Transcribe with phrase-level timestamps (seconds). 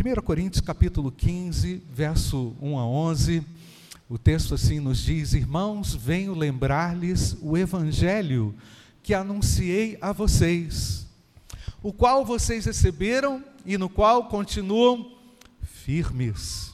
[0.00, 3.44] 1 Coríntios capítulo 15, verso 1 a 11,
[4.08, 8.54] o texto assim nos diz: Irmãos, venho lembrar-lhes o evangelho
[9.02, 11.04] que anunciei a vocês,
[11.82, 15.18] o qual vocês receberam e no qual continuam
[15.62, 16.72] firmes.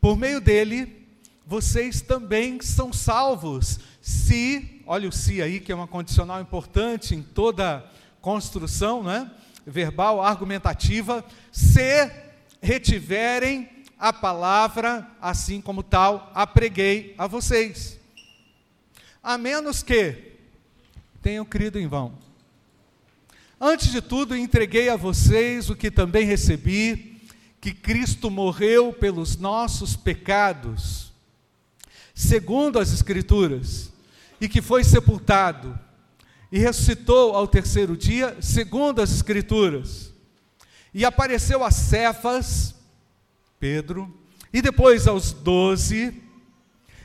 [0.00, 1.06] Por meio dele,
[1.46, 7.20] vocês também são salvos, se, olha o se aí, que é uma condicional importante em
[7.20, 7.84] toda
[8.22, 9.30] construção, não é?
[9.66, 11.22] verbal, argumentativa,
[11.52, 12.27] se
[12.60, 17.98] retiverem a palavra, assim como tal, a preguei a vocês.
[19.22, 20.34] A menos que
[21.20, 22.16] tenham crido em vão.
[23.60, 27.20] Antes de tudo, entreguei a vocês o que também recebi,
[27.60, 31.12] que Cristo morreu pelos nossos pecados,
[32.14, 33.92] segundo as Escrituras,
[34.40, 35.76] e que foi sepultado,
[36.52, 40.07] e ressuscitou ao terceiro dia, segundo as Escrituras,
[40.92, 42.74] e apareceu a Cefas,
[43.58, 44.12] Pedro,
[44.52, 46.22] e depois aos doze,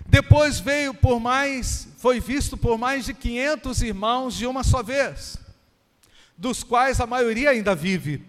[0.06, 5.38] depois veio por mais, foi visto por mais de 500 irmãos de uma só vez,
[6.38, 8.24] dos quais a maioria ainda vive,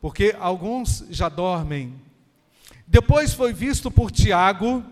[0.00, 1.94] porque alguns já dormem.
[2.86, 4.84] Depois foi visto por Tiago,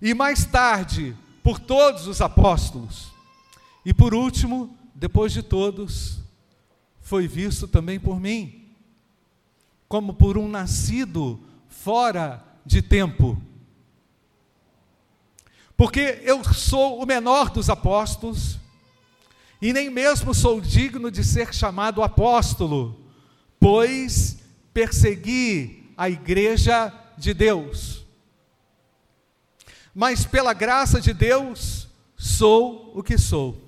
[0.00, 3.12] e mais tarde por todos os apóstolos.
[3.84, 6.18] E por último, depois de todos,
[7.04, 8.64] foi visto também por mim
[9.86, 11.38] como por um nascido
[11.68, 13.40] fora de tempo.
[15.76, 18.58] Porque eu sou o menor dos apóstolos,
[19.60, 23.00] e nem mesmo sou digno de ser chamado apóstolo,
[23.60, 24.38] pois
[24.72, 28.04] persegui a igreja de Deus.
[29.94, 33.63] Mas pela graça de Deus, sou o que sou.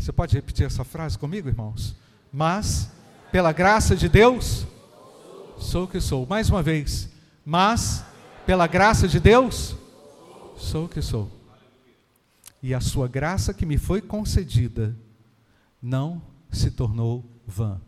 [0.00, 1.94] Você pode repetir essa frase comigo, irmãos?
[2.32, 2.90] Mas
[3.30, 4.66] pela graça de Deus,
[5.58, 6.24] sou o que sou.
[6.24, 7.10] Mais uma vez,
[7.44, 8.02] mas
[8.46, 9.76] pela graça de Deus,
[10.56, 11.30] sou o que sou.
[12.62, 14.96] E a sua graça que me foi concedida
[15.82, 17.78] não se tornou vã.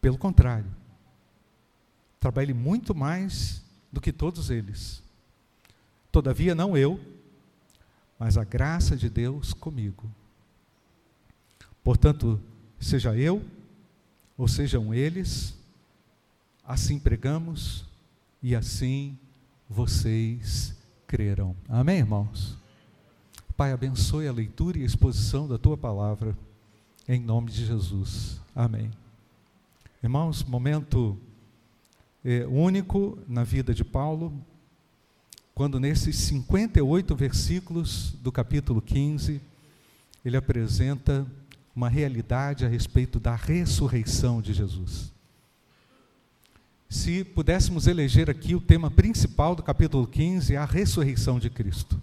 [0.00, 0.74] Pelo contrário,
[2.18, 5.02] trabalhei muito mais do que todos eles.
[6.10, 6.98] Todavia, não eu,
[8.18, 10.10] mas a graça de Deus comigo.
[11.86, 12.40] Portanto,
[12.80, 13.44] seja eu
[14.36, 15.56] ou sejam eles,
[16.64, 17.86] assim pregamos
[18.42, 19.16] e assim
[19.70, 20.74] vocês
[21.06, 21.54] creram.
[21.68, 22.58] Amém, irmãos?
[23.56, 26.36] Pai, abençoe a leitura e a exposição da tua palavra,
[27.06, 28.40] em nome de Jesus.
[28.52, 28.90] Amém.
[30.02, 31.16] Irmãos, momento
[32.24, 34.32] é, único na vida de Paulo,
[35.54, 39.40] quando nesses 58 versículos do capítulo 15,
[40.24, 41.24] ele apresenta
[41.76, 45.12] uma realidade a respeito da ressurreição de Jesus.
[46.88, 52.00] Se pudéssemos eleger aqui o tema principal do capítulo 15, é a ressurreição de Cristo.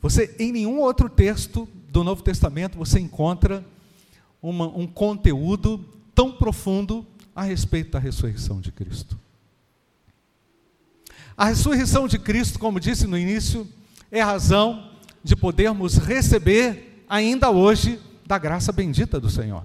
[0.00, 3.64] Você, em nenhum outro texto do Novo Testamento, você encontra
[4.40, 7.04] uma, um conteúdo tão profundo
[7.34, 9.18] a respeito da ressurreição de Cristo.
[11.36, 13.66] A ressurreição de Cristo, como disse no início,
[14.12, 14.90] é razão
[15.24, 17.98] de podermos receber ainda hoje
[18.32, 19.62] da graça bendita do Senhor.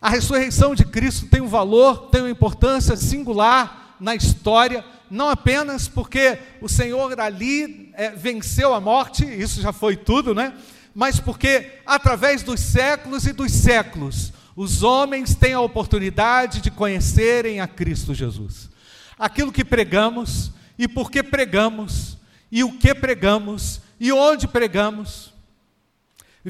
[0.00, 5.86] A ressurreição de Cristo tem um valor, tem uma importância singular na história, não apenas
[5.86, 10.54] porque o Senhor ali é, venceu a morte, isso já foi tudo, né?
[10.94, 17.60] Mas porque através dos séculos e dos séculos, os homens têm a oportunidade de conhecerem
[17.60, 18.70] a Cristo Jesus.
[19.18, 22.16] Aquilo que pregamos e por que pregamos
[22.50, 25.35] e o que pregamos e onde pregamos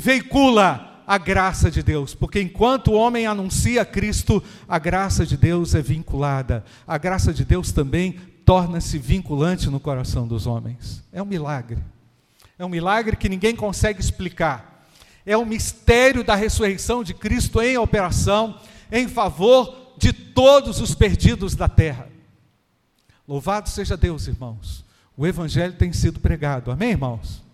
[0.00, 5.74] veicula a graça de Deus, porque enquanto o homem anuncia Cristo, a graça de Deus
[5.74, 6.64] é vinculada.
[6.86, 8.12] A graça de Deus também
[8.44, 11.02] torna-se vinculante no coração dos homens.
[11.12, 11.78] É um milagre.
[12.58, 14.84] É um milagre que ninguém consegue explicar.
[15.24, 18.58] É o um mistério da ressurreição de Cristo em operação
[18.90, 22.08] em favor de todos os perdidos da terra.
[23.26, 24.84] Louvado seja Deus, irmãos.
[25.16, 26.70] O evangelho tem sido pregado.
[26.70, 27.45] Amém, irmãos?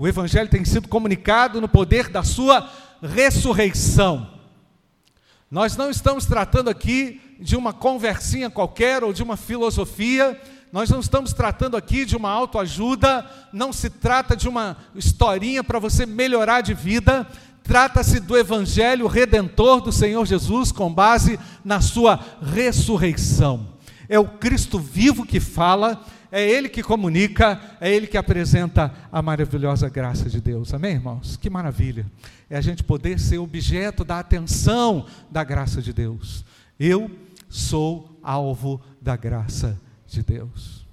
[0.00, 2.66] O Evangelho tem sido comunicado no poder da sua
[3.02, 4.30] ressurreição.
[5.50, 10.40] Nós não estamos tratando aqui de uma conversinha qualquer ou de uma filosofia,
[10.72, 15.78] nós não estamos tratando aqui de uma autoajuda, não se trata de uma historinha para
[15.78, 17.26] você melhorar de vida,
[17.62, 23.68] trata-se do Evangelho redentor do Senhor Jesus com base na sua ressurreição.
[24.08, 29.20] É o Cristo vivo que fala, é Ele que comunica, é Ele que apresenta a
[29.20, 30.72] maravilhosa graça de Deus.
[30.72, 31.36] Amém, irmãos?
[31.36, 32.06] Que maravilha!
[32.48, 36.44] É a gente poder ser objeto da atenção da graça de Deus.
[36.78, 37.10] Eu
[37.48, 40.86] sou alvo da graça de Deus.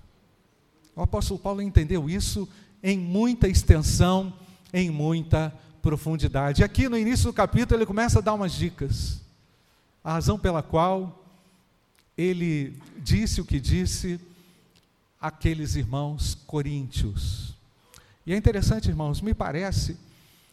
[0.95, 2.49] O apóstolo Paulo entendeu isso
[2.81, 4.33] em muita extensão,
[4.73, 6.63] em muita profundidade.
[6.63, 9.21] Aqui no início do capítulo ele começa a dar umas dicas.
[10.03, 11.23] A razão pela qual
[12.17, 14.19] ele disse o que disse
[15.19, 17.55] àqueles irmãos coríntios.
[18.25, 19.97] E é interessante, irmãos, me parece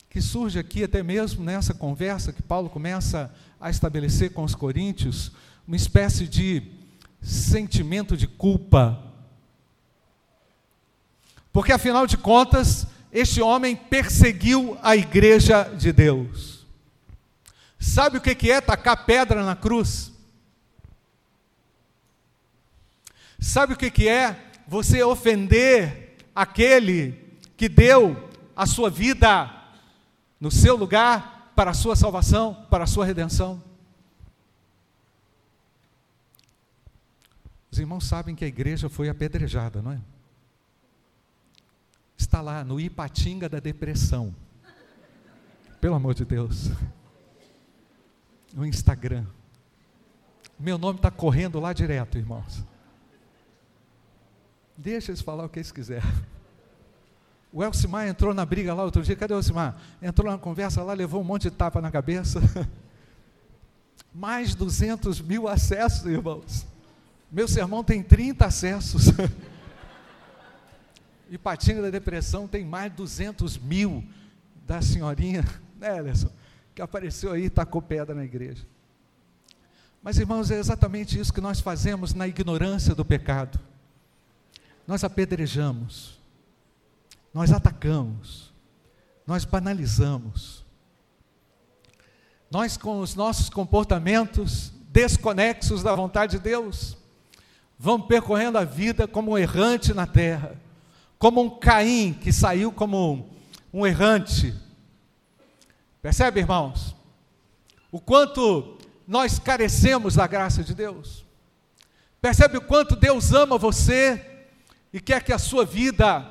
[0.08, 5.32] que surge aqui até mesmo nessa conversa que Paulo começa a estabelecer com os coríntios,
[5.66, 6.62] uma espécie de
[7.20, 9.02] sentimento de culpa.
[11.52, 16.64] Porque afinal de contas, este homem perseguiu a igreja de Deus.
[17.78, 20.12] Sabe o que é tacar pedra na cruz?
[23.38, 29.50] Sabe o que é você ofender aquele que deu a sua vida
[30.40, 33.62] no seu lugar para a sua salvação, para a sua redenção?
[37.70, 40.00] Os irmãos sabem que a igreja foi apedrejada, não é?
[42.16, 44.34] Está lá no Ipatinga da depressão.
[45.80, 46.70] Pelo amor de Deus.
[48.52, 49.26] No Instagram.
[50.58, 52.64] Meu nome está correndo lá direto, irmãos.
[54.76, 56.10] Deixa eles falar o que eles quiserem.
[57.52, 59.14] O Elcimar entrou na briga lá outro dia.
[59.14, 59.76] Cadê o Elcimar?
[60.02, 62.40] Entrou na conversa lá, levou um monte de tapa na cabeça.
[64.12, 66.66] Mais 200 mil acessos, irmãos.
[67.30, 69.04] Meu sermão tem 30 acessos.
[71.30, 74.04] e Patinga da Depressão tem mais de 200 mil
[74.66, 75.44] da senhorinha,
[75.78, 76.30] né, Ellison?
[76.74, 78.64] Que apareceu aí e tacou pedra na igreja.
[80.02, 83.58] Mas, irmãos, é exatamente isso que nós fazemos na ignorância do pecado.
[84.86, 86.18] Nós apedrejamos,
[87.32, 88.52] nós atacamos,
[89.26, 90.64] nós banalizamos.
[92.50, 96.96] Nós, com os nossos comportamentos desconexos da vontade de Deus,
[97.78, 100.54] vamos percorrendo a vida como um errante na terra,
[101.18, 103.28] como um Caim que saiu como
[103.72, 104.54] um errante.
[106.00, 106.94] Percebe, irmãos?
[107.90, 108.76] O quanto
[109.08, 111.24] nós carecemos da graça de Deus.
[112.20, 114.33] Percebe o quanto Deus ama você
[114.94, 116.24] e quer que a sua vida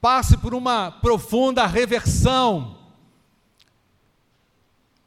[0.00, 2.76] passe por uma profunda reversão.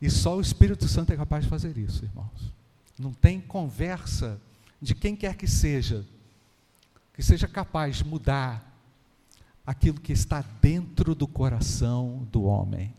[0.02, 2.54] E só o Espírito Santo é capaz de fazer isso, irmãos.
[2.98, 4.40] Não tem conversa
[4.82, 6.06] de quem quer que seja,
[7.14, 8.74] que seja capaz de mudar
[9.68, 12.94] aquilo que está dentro do coração do homem.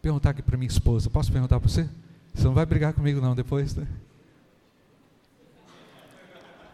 [0.00, 1.88] Perguntar aqui para minha esposa, posso perguntar para você?
[2.34, 3.86] Você não vai brigar comigo não depois, né?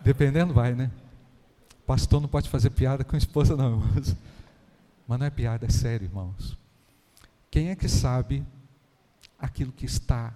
[0.09, 0.91] Dependendo, vai, né?
[1.87, 4.17] Pastor não pode fazer piada com esposa, não, irmãos.
[5.07, 6.57] Mas não é piada, é sério, irmãos.
[7.51, 8.43] Quem é que sabe
[9.39, 10.33] aquilo que está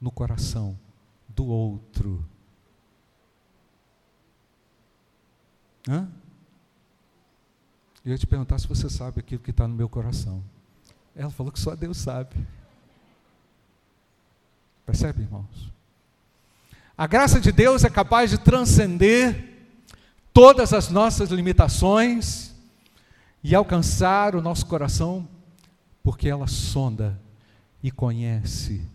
[0.00, 0.74] no coração
[1.28, 2.24] do outro.
[5.86, 6.10] Hã?
[8.02, 10.42] Eu ia te perguntar se você sabe aquilo que está no meu coração.
[11.14, 12.34] Ela falou que só Deus sabe.
[14.86, 15.70] Percebe, irmãos?
[17.00, 19.56] A graça de Deus é capaz de transcender
[20.34, 22.54] todas as nossas limitações
[23.42, 25.26] e alcançar o nosso coração,
[26.02, 27.18] porque ela sonda
[27.82, 28.86] e conhece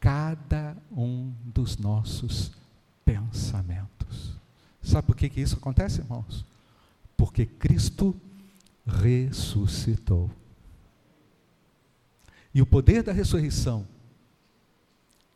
[0.00, 2.50] cada um dos nossos
[3.04, 4.34] pensamentos.
[4.82, 6.44] Sabe por que, que isso acontece, irmãos?
[7.16, 8.12] Porque Cristo
[8.84, 10.28] ressuscitou.
[12.52, 13.86] E o poder da ressurreição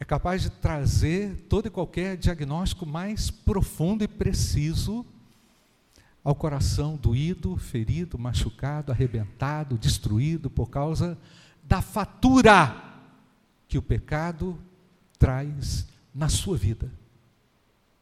[0.00, 5.04] é capaz de trazer todo e qualquer diagnóstico mais profundo e preciso
[6.24, 11.18] ao coração doído, ferido, machucado, arrebentado, destruído por causa
[11.62, 12.82] da fatura
[13.68, 14.58] que o pecado
[15.18, 16.90] traz na sua vida.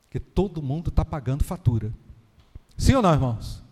[0.05, 1.93] Porque todo mundo está pagando fatura.
[2.77, 3.63] Sim ou não, irmãos?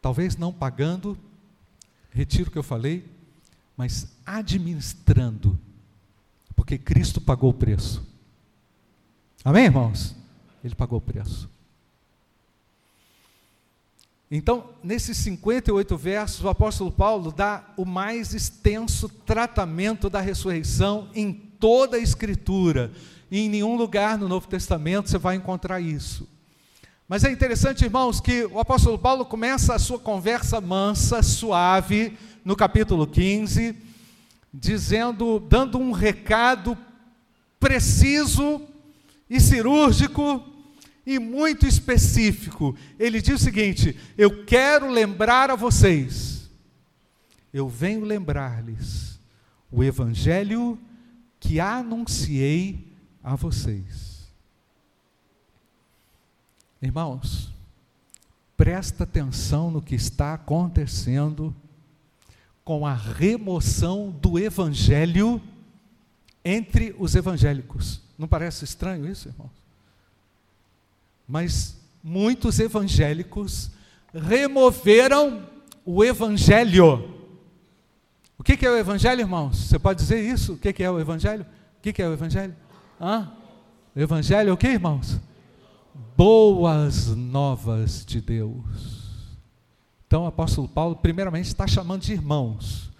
[0.00, 1.18] Talvez não pagando,
[2.10, 3.11] retiro o que eu falei,
[3.76, 5.58] mas administrando,
[6.54, 8.06] porque Cristo pagou o preço.
[9.44, 10.14] Amém, irmãos?
[10.62, 11.50] Ele pagou o preço.
[14.34, 21.32] Então, nesses 58 versos, o apóstolo Paulo dá o mais extenso tratamento da ressurreição em
[21.32, 22.90] toda a Escritura.
[23.30, 26.26] E em nenhum lugar no Novo Testamento você vai encontrar isso.
[27.06, 32.56] Mas é interessante, irmãos, que o apóstolo Paulo começa a sua conversa mansa, suave, no
[32.56, 33.76] capítulo 15,
[34.52, 36.76] dizendo, dando um recado
[37.58, 38.60] preciso
[39.30, 40.42] e cirúrgico
[41.06, 42.76] e muito específico.
[42.98, 46.50] Ele diz o seguinte: Eu quero lembrar a vocês,
[47.52, 49.20] eu venho lembrar-lhes
[49.70, 50.78] o evangelho
[51.40, 54.30] que anunciei a vocês.
[56.80, 57.52] Irmãos,
[58.56, 61.54] presta atenção no que está acontecendo
[62.64, 65.40] com a remoção do evangelho
[66.44, 68.00] entre os evangélicos.
[68.18, 69.50] Não parece estranho isso, irmãos?
[71.26, 73.70] Mas muitos evangélicos
[74.12, 75.46] removeram
[75.84, 77.10] o evangelho.
[78.38, 79.56] O que é o evangelho, irmãos?
[79.56, 80.54] Você pode dizer isso?
[80.54, 81.46] O que é o evangelho?
[81.78, 82.54] O que é o evangelho?
[83.00, 83.30] Hã?
[83.94, 85.20] Evangelho é o que, irmãos?
[86.16, 89.01] Boas novas de Deus.
[90.12, 92.90] Então o apóstolo Paulo, primeiramente, está chamando de irmãos.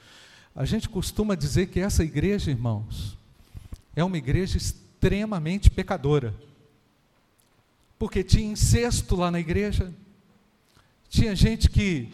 [0.56, 3.18] A gente costuma dizer que essa igreja, irmãos,
[3.94, 6.34] é uma igreja extremamente pecadora.
[7.98, 9.92] Porque tinha incesto lá na igreja,
[11.10, 12.08] tinha gente que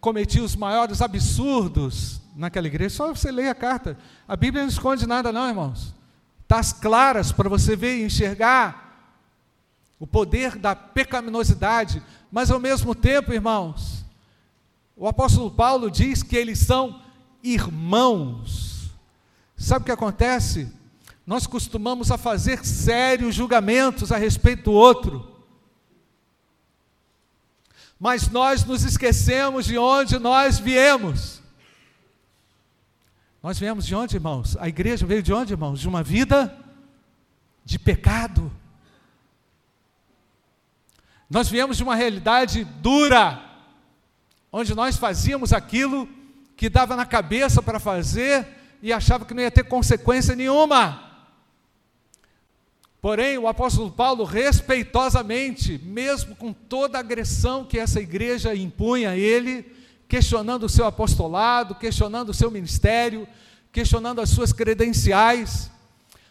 [0.00, 2.94] cometia os maiores absurdos naquela igreja.
[2.94, 3.98] Só você ler a carta.
[4.28, 5.92] A Bíblia não esconde nada, não, irmãos.
[6.44, 9.18] Está claras para você ver e enxergar
[9.98, 14.03] o poder da pecaminosidade, mas ao mesmo tempo, irmãos,
[14.96, 17.00] o apóstolo Paulo diz que eles são
[17.42, 18.90] irmãos.
[19.56, 20.72] Sabe o que acontece?
[21.26, 25.34] Nós costumamos a fazer sérios julgamentos a respeito do outro.
[27.98, 31.42] Mas nós nos esquecemos de onde nós viemos.
[33.42, 34.56] Nós viemos de onde, irmãos?
[34.58, 35.80] A igreja veio de onde, irmãos?
[35.80, 36.56] De uma vida
[37.64, 38.50] de pecado.
[41.28, 43.42] Nós viemos de uma realidade dura,
[44.56, 46.08] onde nós fazíamos aquilo
[46.56, 48.46] que dava na cabeça para fazer
[48.80, 51.10] e achava que não ia ter consequência nenhuma.
[53.02, 59.16] Porém, o apóstolo Paulo, respeitosamente, mesmo com toda a agressão que essa igreja impunha a
[59.16, 59.74] ele,
[60.06, 63.26] questionando o seu apostolado, questionando o seu ministério,
[63.72, 65.68] questionando as suas credenciais,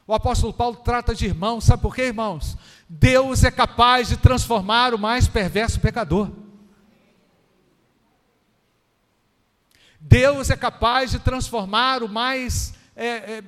[0.08, 2.58] o apóstolo Paulo trata de irmãos, sabe por quê, irmãos?
[2.88, 6.42] Deus é capaz de transformar o mais perverso pecador.
[10.05, 13.43] Deus é capaz de transformar o mais é, é,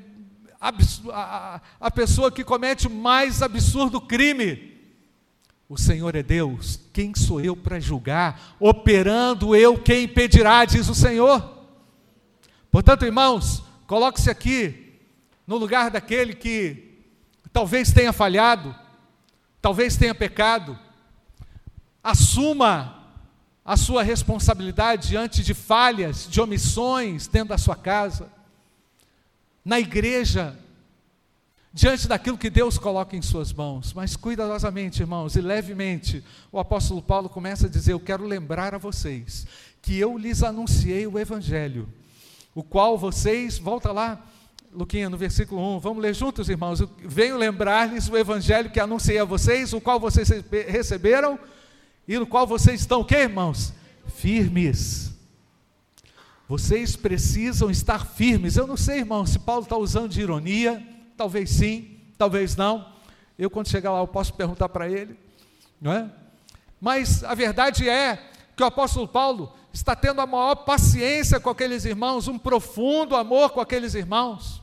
[0.59, 4.73] a, a pessoa que comete o mais absurdo crime.
[5.67, 8.55] O Senhor é Deus, quem sou eu para julgar?
[8.59, 11.67] Operando eu, quem impedirá, diz o Senhor.
[12.71, 14.97] Portanto, irmãos, coloque-se aqui
[15.45, 17.01] no lugar daquele que
[17.51, 18.73] talvez tenha falhado,
[19.61, 20.79] talvez tenha pecado.
[22.01, 23.04] Assuma
[23.65, 28.29] a sua responsabilidade diante de falhas, de omissões dentro da sua casa
[29.65, 30.55] na igreja,
[31.73, 33.91] diante daquilo que Deus coloca em suas mãos.
[33.93, 38.77] Mas cuidadosamente, irmãos, e levemente, o apóstolo Paulo começa a dizer: Eu quero lembrar a
[38.77, 39.47] vocês
[39.81, 41.89] que eu lhes anunciei o Evangelho,
[42.53, 44.23] o qual vocês, volta lá,
[44.71, 46.83] Luquinha, no versículo 1, vamos ler juntos, irmãos.
[46.99, 50.29] Venho lembrar-lhes o Evangelho que anunciei a vocês, o qual vocês
[50.67, 51.39] receberam
[52.07, 53.73] e no qual vocês estão, o que, irmãos?
[54.07, 55.11] Firmes.
[56.47, 58.55] Vocês precisam estar firmes.
[58.55, 60.85] Eu não sei, irmão, se Paulo está usando de ironia,
[61.17, 62.93] talvez sim, talvez não.
[63.37, 65.17] Eu, quando chegar lá, eu posso perguntar para ele,
[65.81, 66.09] não é?
[66.79, 71.83] Mas a verdade é que o apóstolo Paulo está tendo a maior paciência com aqueles
[71.83, 74.61] irmãos, um profundo amor com aqueles irmãos,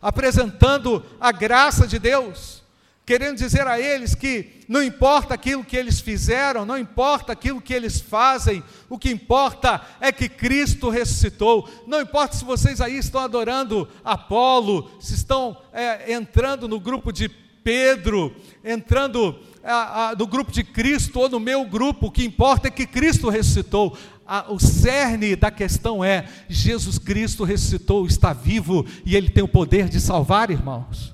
[0.00, 2.63] apresentando a graça de Deus
[3.06, 7.74] querendo dizer a eles que não importa aquilo que eles fizeram, não importa aquilo que
[7.74, 11.68] eles fazem, o que importa é que Cristo ressuscitou.
[11.86, 17.28] Não importa se vocês aí estão adorando Apolo, se estão é, entrando no grupo de
[17.28, 22.68] Pedro, entrando a, a, no grupo de Cristo ou no meu grupo, o que importa
[22.68, 23.96] é que Cristo ressuscitou.
[24.26, 29.48] A, o cerne da questão é: Jesus Cristo ressuscitou, está vivo e Ele tem o
[29.48, 31.13] poder de salvar, irmãos.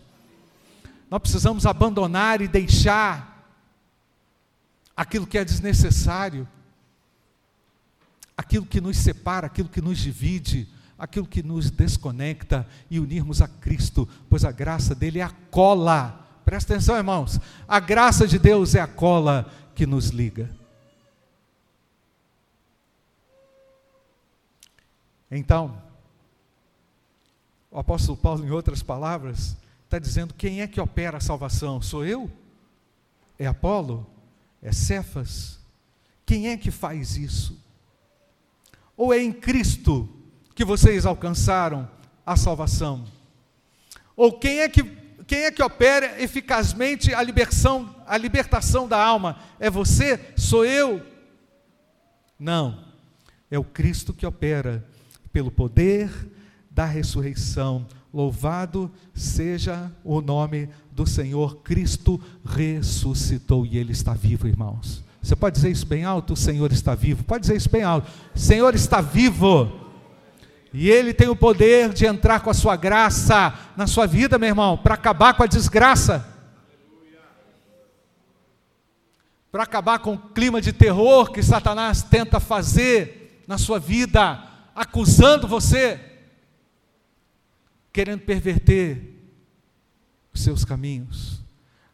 [1.10, 3.30] Nós precisamos abandonar e deixar
[4.96, 6.46] aquilo que é desnecessário,
[8.36, 13.48] aquilo que nos separa, aquilo que nos divide, aquilo que nos desconecta e unirmos a
[13.48, 16.28] Cristo, pois a graça dele é a cola.
[16.44, 17.40] Presta atenção, irmãos.
[17.66, 20.48] A graça de Deus é a cola que nos liga.
[25.28, 25.80] Então,
[27.70, 29.56] o apóstolo Paulo, em outras palavras,
[29.90, 31.82] está dizendo: quem é que opera a salvação?
[31.82, 32.30] Sou eu?
[33.36, 34.06] É Apolo?
[34.62, 35.58] É Cefas?
[36.24, 37.60] Quem é que faz isso?
[38.96, 40.08] Ou é em Cristo
[40.54, 41.90] que vocês alcançaram
[42.24, 43.04] a salvação?
[44.14, 44.84] Ou quem é que,
[45.26, 49.40] quem é que opera eficazmente a libertação, a libertação da alma?
[49.58, 50.20] É você?
[50.36, 51.04] Sou eu?
[52.38, 52.84] Não.
[53.50, 54.86] É o Cristo que opera
[55.32, 56.10] pelo poder
[56.70, 57.88] da ressurreição.
[58.12, 61.58] Louvado seja o nome do Senhor.
[61.58, 65.04] Cristo ressuscitou e Ele está vivo, irmãos.
[65.22, 66.32] Você pode dizer isso bem alto?
[66.32, 67.22] O Senhor está vivo.
[67.24, 68.10] Pode dizer isso bem alto.
[68.34, 69.70] O Senhor está vivo.
[70.72, 74.48] E Ele tem o poder de entrar com a sua graça na sua vida, meu
[74.48, 76.26] irmão, para acabar com a desgraça.
[79.52, 84.42] Para acabar com o clima de terror que Satanás tenta fazer na sua vida,
[84.74, 86.09] acusando você,
[87.92, 89.16] querendo perverter
[90.32, 91.42] os seus caminhos.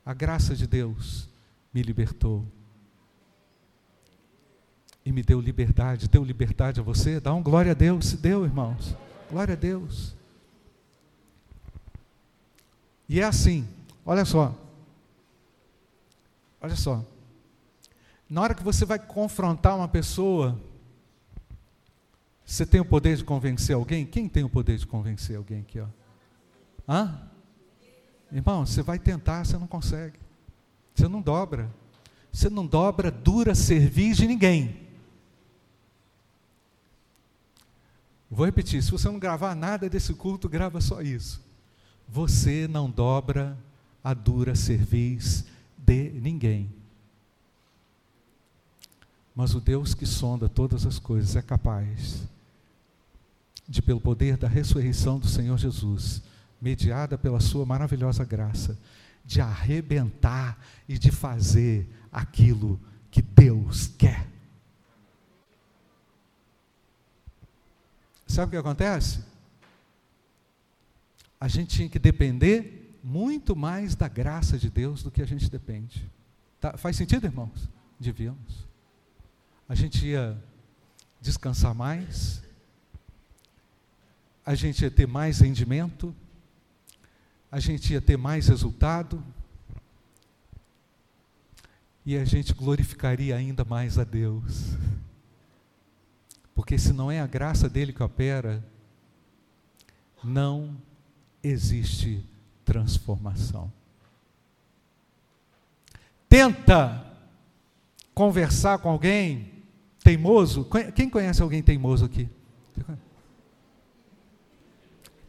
[0.04, 1.28] A graça de Deus
[1.72, 2.46] me libertou
[5.04, 6.08] e me deu liberdade.
[6.08, 7.20] Deu liberdade a você?
[7.20, 8.06] Dá um glória a Deus.
[8.06, 8.94] Se deu, irmãos.
[9.30, 10.14] Glória a Deus.
[13.08, 13.66] E é assim,
[14.04, 14.54] olha só.
[16.60, 17.04] Olha só.
[18.28, 20.60] Na hora que você vai confrontar uma pessoa,
[22.46, 24.06] você tem o poder de convencer alguém?
[24.06, 25.80] Quem tem o poder de convencer alguém aqui?
[25.80, 25.86] Ó?
[26.88, 27.28] Hã?
[28.30, 30.16] Irmão, você vai tentar, você não consegue.
[30.94, 31.68] Você não dobra.
[32.32, 34.86] Você não dobra dura cerviz de ninguém.
[38.30, 41.44] Vou repetir: se você não gravar nada desse culto, grava só isso.
[42.08, 43.58] Você não dobra
[44.04, 45.44] a dura cerviz
[45.76, 46.72] de ninguém.
[49.34, 52.35] Mas o Deus que sonda todas as coisas é capaz
[53.68, 56.22] de, pelo poder da ressurreição do Senhor Jesus,
[56.60, 58.78] mediada pela Sua maravilhosa graça,
[59.24, 60.58] de arrebentar
[60.88, 62.80] e de fazer aquilo
[63.10, 64.26] que Deus quer.
[68.26, 69.20] Sabe o que acontece?
[71.40, 75.48] A gente tinha que depender muito mais da graça de Deus do que a gente
[75.48, 76.10] depende.
[76.60, 76.76] Tá?
[76.76, 77.68] Faz sentido, irmãos?
[78.00, 78.66] Devíamos.
[79.68, 80.36] A gente ia
[81.20, 82.42] descansar mais,
[84.46, 86.14] a gente ia ter mais rendimento,
[87.50, 89.20] a gente ia ter mais resultado,
[92.04, 94.76] e a gente glorificaria ainda mais a Deus.
[96.54, 98.64] Porque se não é a graça dele que opera,
[100.22, 100.76] não
[101.42, 102.24] existe
[102.64, 103.72] transformação.
[106.28, 107.04] Tenta
[108.14, 109.52] conversar com alguém
[110.04, 110.68] teimoso.
[110.94, 112.28] Quem conhece alguém teimoso aqui?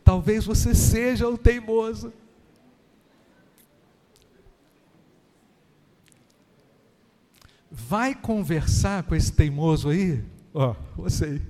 [0.08, 2.14] Talvez você seja o teimoso.
[7.70, 10.24] Vai conversar com esse teimoso aí?
[10.54, 11.42] Ó, você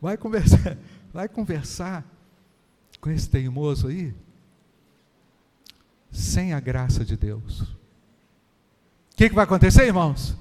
[0.00, 0.78] vai conversar,
[1.12, 2.04] vai conversar
[3.00, 4.14] com esse teimoso aí
[6.12, 7.62] sem a graça de Deus.
[7.62, 7.66] O
[9.16, 10.36] que, que vai acontecer, irmãos?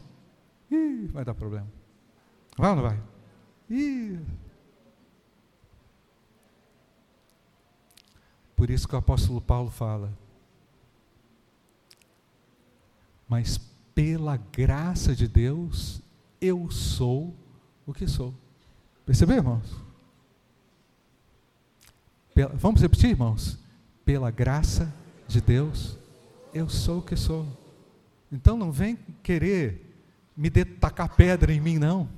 [0.70, 1.68] Ih, vai dar problema.
[2.56, 3.00] Vai ou não vai?
[3.68, 4.20] Ih.
[8.58, 10.12] Por isso que o apóstolo Paulo fala.
[13.30, 13.60] Mas
[13.94, 16.02] pela graça de Deus,
[16.42, 17.36] eu sou
[17.86, 18.34] o que sou.
[19.06, 19.76] Percebeu, irmãos?
[22.34, 23.60] Pela, vamos repetir, irmãos?
[24.04, 24.92] Pela graça
[25.28, 25.96] de Deus,
[26.52, 27.46] eu sou o que sou.
[28.32, 29.88] Então não vem querer
[30.36, 32.10] me tacar pedra em mim, não.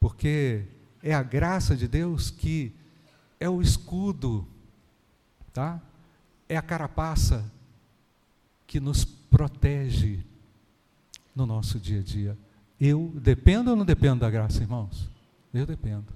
[0.00, 0.64] Porque
[1.02, 2.74] é a graça de Deus que
[3.40, 4.46] é o escudo,
[5.52, 5.80] tá?
[6.48, 7.50] É a carapaça
[8.66, 10.24] que nos protege
[11.34, 12.38] no nosso dia a dia.
[12.78, 15.10] Eu dependo ou não dependo da graça, irmãos?
[15.52, 16.12] Eu dependo.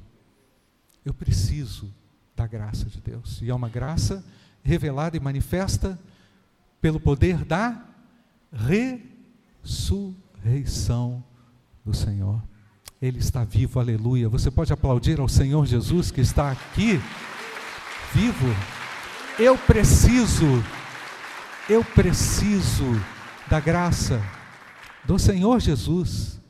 [1.05, 1.93] Eu preciso
[2.37, 3.41] da graça de Deus.
[3.43, 4.25] E é uma graça
[4.63, 5.99] revelada e manifesta
[6.81, 7.85] pelo poder da
[9.63, 11.25] ressurreição
[11.85, 12.43] do Senhor.
[13.05, 14.31] Ele está vivo, aleluia.
[14.31, 16.99] Você pode aplaudir ao Senhor Jesus que está aqui,
[18.15, 18.47] vivo.
[19.39, 20.47] Eu preciso,
[21.69, 22.99] eu preciso
[23.47, 24.23] da graça
[25.05, 26.41] do Senhor Jesus.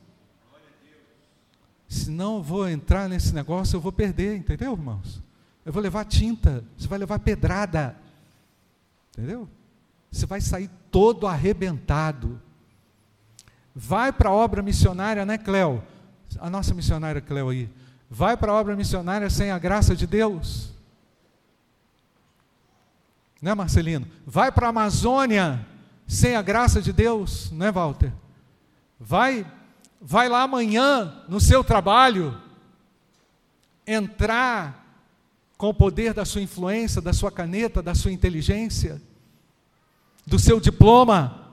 [1.89, 5.21] Senão eu vou entrar nesse negócio, eu vou perder, entendeu, irmãos?
[5.67, 7.97] Eu vou levar tinta, você vai levar pedrada.
[9.11, 9.49] Entendeu?
[10.09, 12.41] Você vai sair todo arrebentado.
[13.75, 15.83] Vai para a obra missionária, né, Cléo?
[16.41, 17.69] A nossa missionária Cléo aí.
[18.11, 20.71] Vai para a obra missionária sem a graça de Deus.
[23.41, 24.07] Né, Marcelino?
[24.27, 25.67] Vai para a Amazônia
[26.07, 28.13] sem a graça de Deus, né, Walter?
[28.99, 29.47] Vai
[30.07, 32.39] vai lá amanhã no seu trabalho
[33.87, 34.85] entrar
[35.57, 39.01] com o poder da sua influência, da sua caneta, da sua inteligência,
[40.27, 41.53] do seu diploma,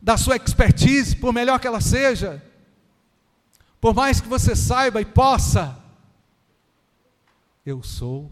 [0.00, 2.42] da sua expertise, por melhor que ela seja,
[3.80, 5.78] por mais que você saiba e possa,
[7.64, 8.30] eu sou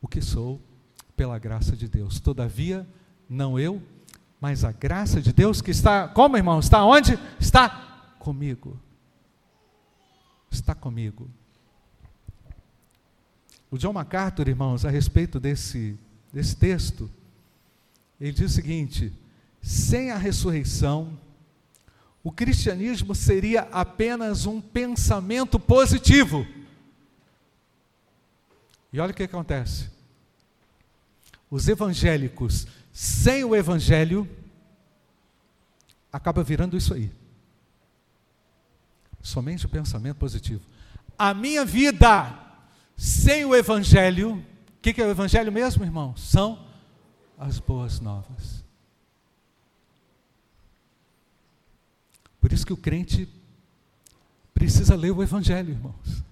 [0.00, 0.60] o que sou
[1.16, 2.20] pela graça de Deus.
[2.20, 2.86] Todavia,
[3.28, 3.82] não eu,
[4.40, 6.60] mas a graça de Deus que está, como irmão?
[6.60, 7.18] Está onde?
[7.40, 8.78] Está comigo.
[10.50, 11.28] Está comigo.
[13.70, 15.98] O John MacArthur, irmãos, a respeito desse,
[16.32, 17.10] desse texto,
[18.20, 19.12] ele diz o seguinte:
[19.60, 21.18] sem a ressurreição,
[22.24, 26.46] o cristianismo seria apenas um pensamento positivo.
[28.90, 29.90] E olha o que acontece.
[31.50, 34.26] Os evangélicos, sem o evangelho,
[36.10, 37.12] acaba virando isso aí.
[39.20, 40.62] Somente o pensamento positivo.
[41.18, 42.40] A minha vida
[42.96, 46.16] sem o evangelho, o que, que é o evangelho mesmo, irmão?
[46.16, 46.64] São
[47.38, 48.63] as boas novas.
[52.44, 53.26] Por isso que o crente
[54.52, 56.22] precisa ler o evangelho, irmãos.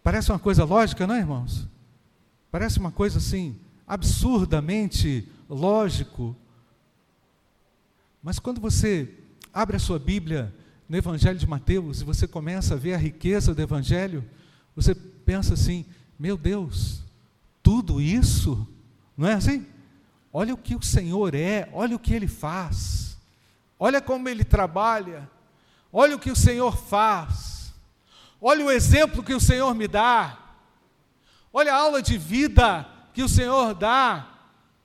[0.00, 1.66] Parece uma coisa lógica, não é, irmãos?
[2.52, 6.36] Parece uma coisa assim, absurdamente lógico.
[8.22, 9.12] Mas quando você
[9.52, 10.54] abre a sua Bíblia
[10.88, 14.24] no Evangelho de Mateus e você começa a ver a riqueza do Evangelho,
[14.76, 15.84] você pensa assim:
[16.16, 17.02] meu Deus,
[17.60, 18.68] tudo isso?
[19.16, 19.66] Não é assim?
[20.32, 23.09] Olha o que o Senhor é, olha o que Ele faz,
[23.80, 25.28] olha como Ele trabalha,
[25.92, 27.72] olha o que o Senhor faz.
[28.40, 30.38] Olha o exemplo que o Senhor me dá.
[31.52, 34.28] Olha a aula de vida que o Senhor dá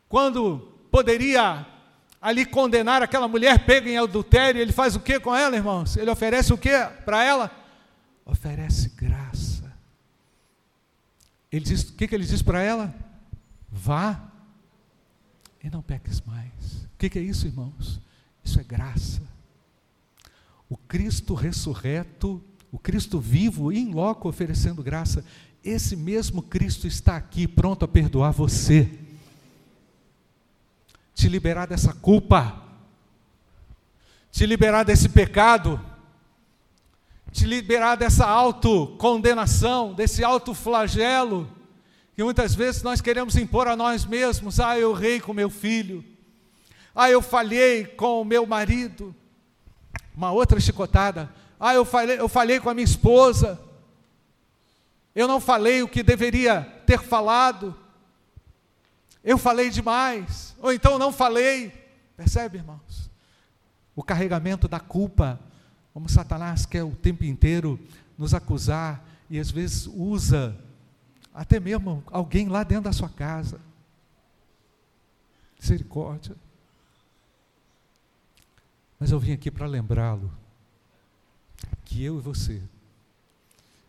[0.10, 1.66] quando poderia
[2.22, 5.96] ali condenar aquela mulher pega em adultério, ele faz o que com ela, irmãos?
[5.96, 6.72] Ele oferece o que
[7.06, 7.52] para ela?
[8.26, 9.72] Oferece graça.
[11.52, 12.94] Ele diz, o que, que ele diz para ela?
[13.70, 14.20] Vá
[15.64, 16.86] e não peques mais.
[16.86, 18.02] O que, que é isso, irmãos?
[18.46, 19.22] Isso é graça.
[20.70, 22.42] O Cristo ressurreto
[22.76, 25.24] o Cristo vivo em loco oferecendo graça,
[25.64, 28.92] esse mesmo Cristo está aqui pronto a perdoar você,
[31.14, 32.62] te liberar dessa culpa,
[34.30, 35.80] te liberar desse pecado,
[37.32, 41.50] te liberar dessa autocondenação, desse autoflagelo,
[42.14, 44.60] que muitas vezes nós queremos impor a nós mesmos.
[44.60, 46.04] Ah, eu errei com meu filho.
[46.96, 49.14] Ah, eu falhei com o meu marido.
[50.16, 51.30] Uma outra chicotada.
[51.60, 53.60] Ah, eu falei, eu falei com a minha esposa.
[55.14, 57.76] Eu não falei o que deveria ter falado.
[59.22, 60.56] Eu falei demais.
[60.62, 61.70] Ou então não falei.
[62.16, 63.10] Percebe, irmãos?
[63.94, 65.40] O carregamento da culpa,
[65.94, 67.78] como Satanás quer o tempo inteiro
[68.18, 70.58] nos acusar e às vezes usa
[71.34, 73.60] até mesmo alguém lá dentro da sua casa.
[75.60, 76.36] Misericórdia.
[79.06, 80.34] Mas eu vim aqui para lembrá-lo
[81.84, 82.60] que eu e você,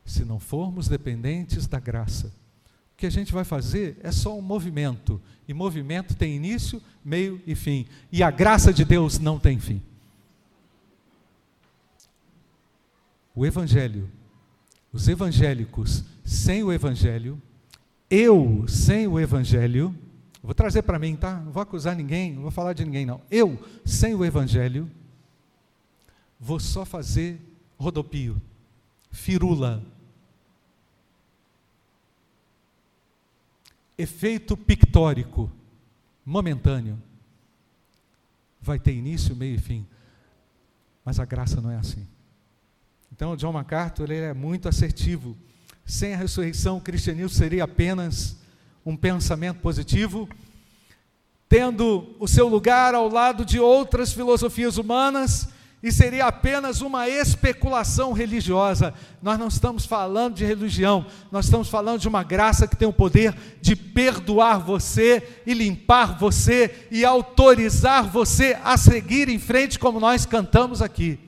[0.05, 4.43] se não formos dependentes da graça, o que a gente vai fazer é só um
[4.43, 9.59] movimento, e movimento tem início, meio e fim, e a graça de Deus não tem
[9.59, 9.81] fim.
[13.35, 14.11] O Evangelho,
[14.93, 17.41] os evangélicos sem o Evangelho,
[18.11, 19.97] eu sem o Evangelho,
[20.43, 21.41] vou trazer para mim, tá?
[21.41, 23.23] Não vou acusar ninguém, não vou falar de ninguém, não.
[23.31, 24.87] Eu sem o Evangelho,
[26.39, 27.41] vou só fazer
[27.79, 28.41] rodopio,
[29.11, 29.83] firula,
[33.99, 35.51] efeito pictórico,
[36.25, 37.01] momentâneo,
[38.61, 39.87] vai ter início, meio e fim,
[41.05, 42.07] mas a graça não é assim.
[43.13, 45.37] Então, John MacArthur ele é muito assertivo.
[45.85, 48.37] Sem a ressurreição, o cristianismo seria apenas
[48.85, 50.29] um pensamento positivo,
[51.49, 55.49] tendo o seu lugar ao lado de outras filosofias humanas
[55.87, 58.93] e seria apenas uma especulação religiosa.
[59.23, 62.93] Nós não estamos falando de religião, nós estamos falando de uma graça que tem o
[62.93, 70.01] poder de perdoar você e limpar você e autorizar você a seguir em frente, como
[70.01, 71.21] nós cantamos aqui.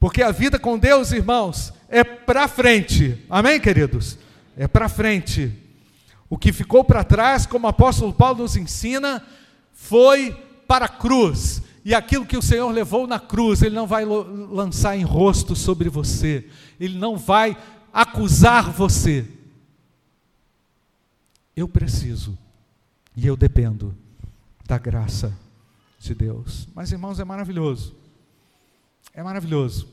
[0.00, 4.18] Porque a vida com Deus, irmãos, é para frente, amém, queridos?
[4.56, 5.52] É para frente.
[6.28, 9.24] O que ficou para trás, como o apóstolo Paulo nos ensina,
[9.72, 14.04] foi para a cruz e aquilo que o Senhor levou na cruz, Ele não vai
[14.04, 16.48] lançar em rosto sobre você,
[16.80, 17.56] Ele não vai
[17.92, 19.28] acusar você.
[21.54, 22.36] Eu preciso
[23.14, 23.94] e eu dependo
[24.66, 25.36] da graça
[25.98, 26.66] de Deus.
[26.74, 27.94] Mas, irmãos, é maravilhoso.
[29.12, 29.86] É maravilhoso.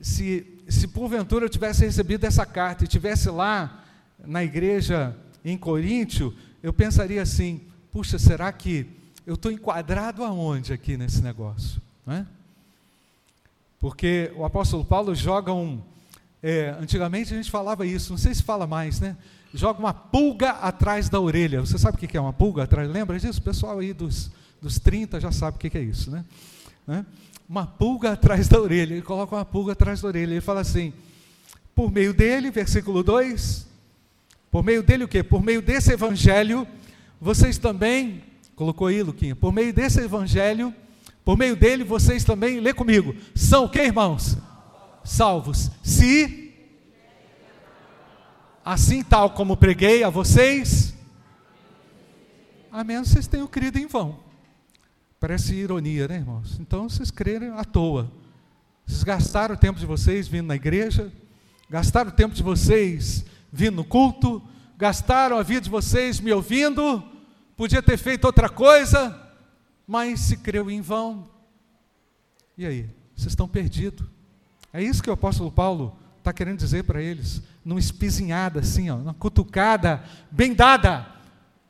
[0.00, 3.84] se, se porventura eu tivesse recebido essa carta e tivesse lá
[4.18, 8.97] na igreja em Coríntio, eu pensaria assim: puxa, será que
[9.28, 11.82] eu estou enquadrado aonde aqui nesse negócio?
[12.06, 12.26] Não é?
[13.78, 15.82] Porque o apóstolo Paulo joga um.
[16.42, 19.18] É, antigamente a gente falava isso, não sei se fala mais, né?
[19.52, 21.60] Joga uma pulga atrás da orelha.
[21.60, 22.88] Você sabe o que é uma pulga atrás?
[22.88, 23.38] Lembra disso?
[23.38, 24.30] O pessoal aí dos,
[24.62, 26.24] dos 30 já sabe o que é isso, né?
[26.86, 27.04] né?
[27.46, 28.94] Uma pulga atrás da orelha.
[28.94, 30.32] Ele coloca uma pulga atrás da orelha.
[30.32, 30.90] Ele fala assim:
[31.74, 33.66] por meio dele, versículo 2,
[34.50, 35.22] por meio dele o quê?
[35.22, 36.66] Por meio desse evangelho,
[37.20, 38.22] vocês também,
[38.58, 40.74] colocou aí, Luquinha, por meio desse evangelho,
[41.24, 44.36] por meio dele vocês também, lê comigo, são o que, irmãos?
[45.04, 45.70] Salvos.
[45.80, 46.52] Se,
[48.64, 50.92] assim tal como preguei a vocês,
[52.72, 54.18] a menos vocês tenham crido em vão.
[55.20, 56.58] Parece ironia, né, irmãos?
[56.58, 58.10] Então vocês creram à toa.
[58.84, 61.12] Vocês gastaram o tempo de vocês vindo na igreja,
[61.70, 64.42] gastaram o tempo de vocês vindo no culto,
[64.76, 67.04] gastaram a vida de vocês me ouvindo,
[67.58, 69.20] podia ter feito outra coisa,
[69.84, 71.28] mas se creu em vão.
[72.56, 72.88] E aí?
[73.16, 74.06] Vocês estão perdidos.
[74.72, 78.96] É isso que o apóstolo Paulo está querendo dizer para eles, numa espizinhada assim, ó,
[78.96, 81.04] uma cutucada bem dada,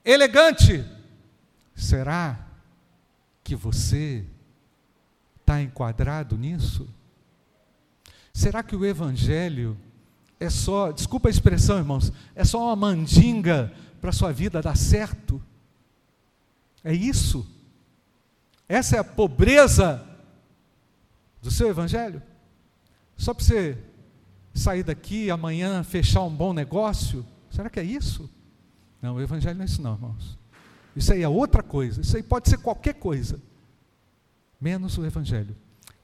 [0.04, 0.84] elegante.
[1.74, 2.38] Será
[3.42, 4.26] que você
[5.40, 6.86] está enquadrado nisso?
[8.34, 9.74] Será que o Evangelho
[10.38, 13.72] é só, desculpa a expressão, irmãos, é só uma mandinga
[14.02, 15.42] para a sua vida dar certo?
[16.84, 17.46] É isso?
[18.68, 20.06] Essa é a pobreza
[21.42, 22.22] do seu evangelho?
[23.16, 23.78] Só para você
[24.54, 27.24] sair daqui amanhã fechar um bom negócio?
[27.50, 28.30] Será que é isso?
[29.00, 30.38] Não, o evangelho não é isso não, irmãos.
[30.94, 32.00] Isso aí é outra coisa.
[32.00, 33.40] Isso aí pode ser qualquer coisa,
[34.60, 35.56] menos o evangelho.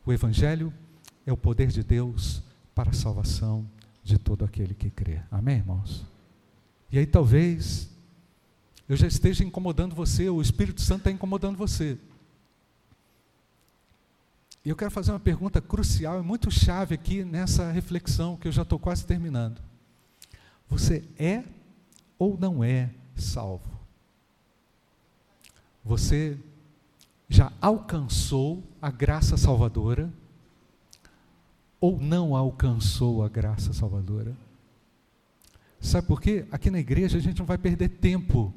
[0.07, 0.73] O evangelho
[1.27, 2.43] é o poder de Deus
[2.75, 3.69] para a salvação
[4.03, 5.21] de todo aquele que crê.
[5.31, 6.05] Amém, irmãos?
[6.91, 7.91] E aí talvez
[8.89, 11.99] eu já esteja incomodando você, o Espírito Santo está incomodando você.
[14.65, 18.53] E eu quero fazer uma pergunta crucial e muito chave aqui nessa reflexão que eu
[18.53, 19.61] já estou quase terminando.
[20.69, 21.45] Você é
[22.19, 23.71] ou não é salvo?
[25.85, 26.39] Você
[27.29, 30.11] já alcançou a graça salvadora?
[31.85, 34.35] ou não alcançou a graça salvadora.
[35.79, 36.47] Sabe por quê?
[36.51, 38.55] Aqui na igreja a gente não vai perder tempo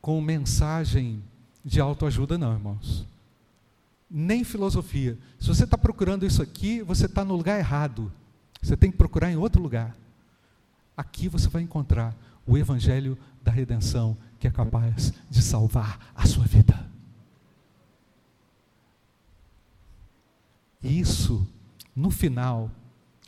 [0.00, 1.22] com mensagem
[1.64, 3.06] de autoajuda, não, irmãos.
[4.08, 5.18] Nem filosofia.
[5.38, 8.12] Se você está procurando isso aqui, você está no lugar errado.
[8.62, 9.96] Você tem que procurar em outro lugar.
[10.96, 16.44] Aqui você vai encontrar o Evangelho da redenção que é capaz de salvar a sua
[16.44, 16.86] vida.
[20.82, 21.46] Isso
[21.94, 22.70] no final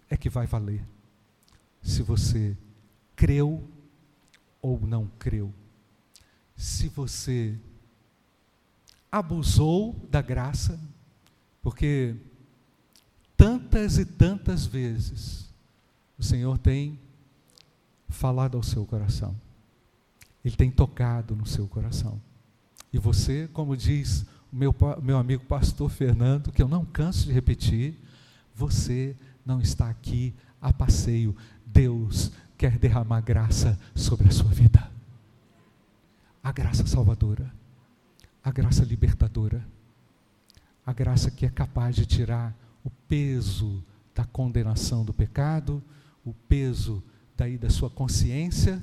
[0.08, 0.84] é que vai valer.
[1.82, 2.56] Se você
[3.16, 3.62] creu
[4.62, 5.52] ou não creu.
[6.58, 7.56] Se você
[9.10, 10.78] abusou da graça,
[11.62, 12.16] porque
[13.36, 15.48] tantas e tantas vezes
[16.18, 16.98] o Senhor tem
[18.08, 19.36] falado ao seu coração.
[20.44, 22.20] Ele tem tocado no seu coração.
[22.92, 27.32] E você, como diz o meu, meu amigo pastor Fernando, que eu não canso de
[27.32, 27.96] repetir,
[28.52, 29.16] você
[29.46, 31.36] não está aqui a passeio.
[31.64, 34.87] Deus quer derramar graça sobre a sua vida.
[36.48, 37.52] A graça salvadora,
[38.42, 39.62] a graça libertadora,
[40.86, 43.84] a graça que é capaz de tirar o peso
[44.14, 45.82] da condenação do pecado,
[46.24, 47.02] o peso
[47.36, 48.82] daí da sua consciência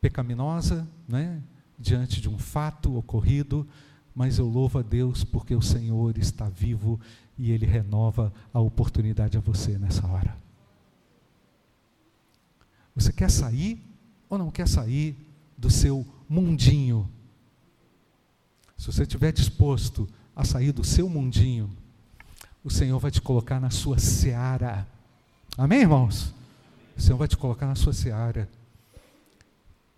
[0.00, 1.40] pecaminosa, né,
[1.78, 3.64] diante de um fato ocorrido,
[4.12, 6.98] mas eu louvo a Deus porque o Senhor está vivo
[7.38, 10.36] e Ele renova a oportunidade a você nessa hora.
[12.96, 13.80] Você quer sair
[14.28, 15.16] ou não quer sair
[15.56, 17.08] do seu mundinho?
[18.76, 21.70] Se você estiver disposto a sair do seu mundinho,
[22.62, 24.86] o Senhor vai te colocar na sua seara.
[25.56, 26.34] Amém, irmãos?
[26.96, 28.48] O Senhor vai te colocar na sua seara.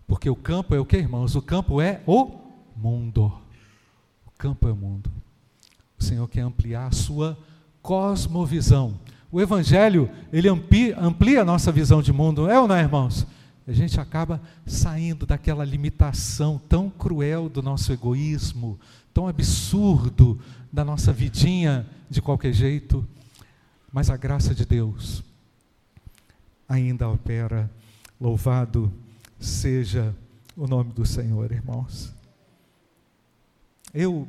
[0.07, 1.35] Porque o campo é o que, irmãos?
[1.35, 2.39] O campo é o
[2.75, 3.31] mundo.
[4.25, 5.11] O campo é o mundo.
[5.99, 7.37] O Senhor quer ampliar a sua
[7.81, 8.99] cosmovisão.
[9.31, 13.25] O Evangelho, ele amplia, amplia a nossa visão de mundo, é ou não é, irmãos?
[13.71, 18.77] A gente acaba saindo daquela limitação tão cruel do nosso egoísmo,
[19.13, 20.37] tão absurdo
[20.69, 23.07] da nossa vidinha de qualquer jeito.
[23.89, 25.23] Mas a graça de Deus
[26.67, 27.71] ainda opera.
[28.19, 28.91] Louvado
[29.39, 30.13] seja
[30.57, 32.13] o nome do Senhor, irmãos.
[33.93, 34.27] Eu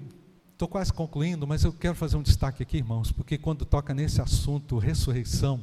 [0.53, 4.21] estou quase concluindo, mas eu quero fazer um destaque aqui, irmãos, porque quando toca nesse
[4.21, 5.61] assunto, ressurreição,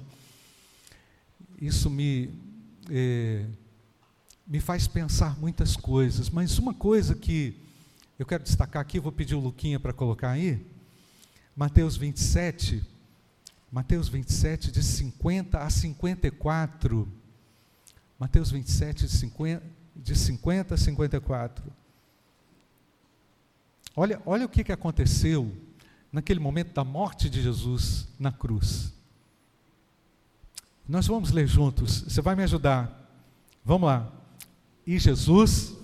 [1.61, 2.29] isso me,
[2.89, 3.45] é,
[4.49, 7.55] me faz pensar muitas coisas, mas uma coisa que
[8.17, 10.65] eu quero destacar aqui, vou pedir o Luquinha para colocar aí,
[11.55, 12.83] Mateus 27,
[13.71, 17.07] Mateus 27, de 50 a 54.
[18.17, 19.63] Mateus 27, de 50,
[19.95, 21.71] de 50 a 54.
[23.95, 25.55] Olha, olha o que, que aconteceu
[26.11, 28.91] naquele momento da morte de Jesus na cruz.
[30.87, 33.07] Nós vamos ler juntos, você vai me ajudar.
[33.63, 34.18] Vamos lá.
[34.91, 35.78] E Jesus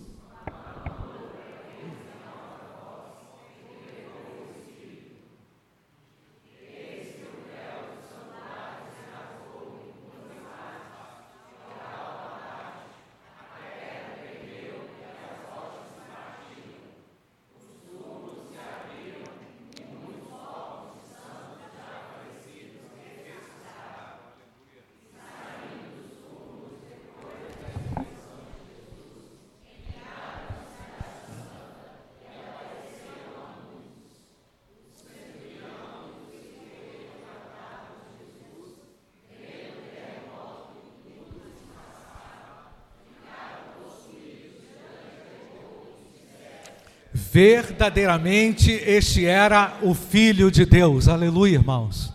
[47.36, 51.10] Verdadeiramente este era o Filho de Deus.
[51.10, 52.14] Aleluia, irmãos.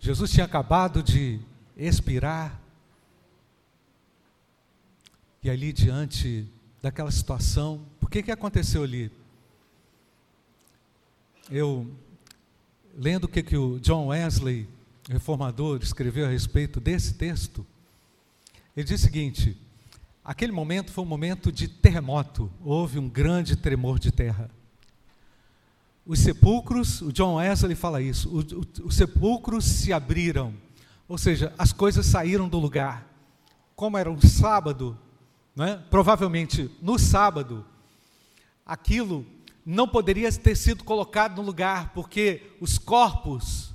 [0.00, 1.38] Jesus tinha acabado de
[1.76, 2.60] expirar.
[5.40, 6.48] E ali diante
[6.82, 9.08] daquela situação, por que que aconteceu ali?
[11.48, 11.88] Eu
[12.98, 14.68] lendo o que que o John Wesley,
[15.08, 17.64] reformador, escreveu a respeito desse texto,
[18.76, 19.56] ele diz o seguinte:
[20.26, 24.50] Aquele momento foi um momento de terremoto, houve um grande tremor de terra.
[26.04, 28.28] Os sepulcros, o John Wesley fala isso,
[28.84, 30.52] os sepulcros se abriram,
[31.06, 33.06] ou seja, as coisas saíram do lugar.
[33.76, 34.98] Como era um sábado,
[35.54, 35.80] né?
[35.90, 37.64] provavelmente no sábado,
[38.66, 39.24] aquilo
[39.64, 43.70] não poderia ter sido colocado no lugar, porque os corpos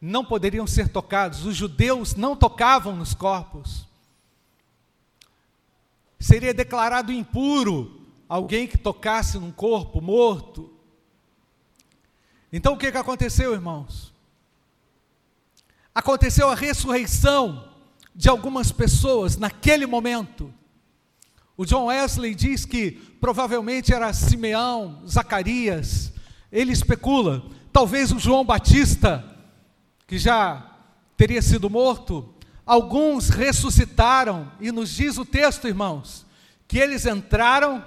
[0.00, 3.86] não poderiam ser tocados, os judeus não tocavam nos corpos
[6.22, 10.72] seria declarado impuro alguém que tocasse num corpo morto.
[12.52, 14.14] Então o que, que aconteceu, irmãos?
[15.94, 17.68] Aconteceu a ressurreição
[18.14, 20.54] de algumas pessoas naquele momento.
[21.56, 26.12] O John Wesley diz que provavelmente era Simeão, Zacarias.
[26.50, 29.24] Ele especula, talvez o João Batista,
[30.06, 30.70] que já
[31.16, 32.31] teria sido morto,
[32.64, 36.24] Alguns ressuscitaram, e nos diz o texto, irmãos,
[36.68, 37.84] que eles entraram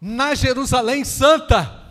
[0.00, 1.82] na Jerusalém Santa.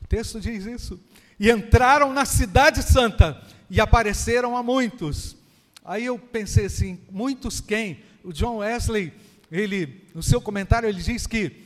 [0.00, 1.00] O texto diz isso.
[1.38, 5.36] E entraram na Cidade Santa e apareceram a muitos.
[5.84, 8.02] Aí eu pensei assim, muitos quem?
[8.22, 9.12] O John Wesley,
[9.50, 11.64] ele, no seu comentário, ele diz que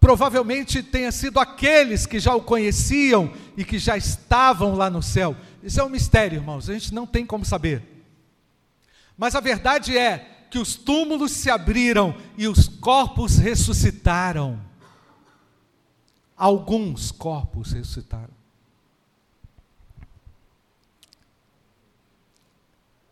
[0.00, 5.36] provavelmente tenha sido aqueles que já o conheciam e que já estavam lá no céu.
[5.66, 7.82] Isso é um mistério, irmãos, a gente não tem como saber.
[9.18, 14.64] Mas a verdade é que os túmulos se abriram e os corpos ressuscitaram.
[16.36, 18.32] Alguns corpos ressuscitaram.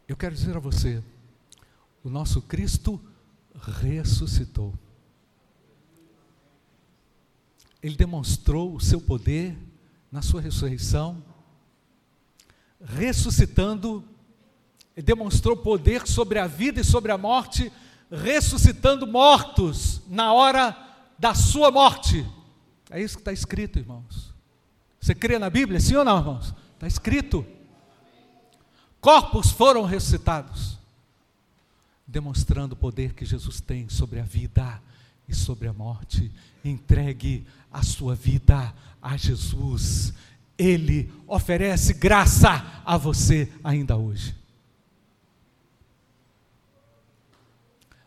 [0.07, 1.03] Eu quero dizer a você,
[2.05, 3.01] o nosso Cristo
[3.83, 4.73] ressuscitou.
[7.83, 9.59] Ele demonstrou o seu poder
[10.13, 11.34] na sua ressurreição
[12.85, 14.05] ressuscitando,
[14.97, 17.73] demonstrou poder sobre a vida e sobre a morte,
[18.11, 20.77] ressuscitando mortos na hora
[21.19, 22.25] da sua morte.
[22.91, 24.33] É isso que está escrito, irmãos.
[25.01, 26.55] Você crê na Bíblia, sim ou não, irmãos?
[26.75, 27.45] Está escrito.
[29.01, 30.79] Corpos foram ressuscitados,
[32.07, 34.81] demonstrando o poder que Jesus tem sobre a vida
[35.29, 36.31] e sobre a morte.
[36.65, 40.15] Entregue a sua vida a Jesus
[40.59, 44.35] ele oferece graça a você ainda hoje.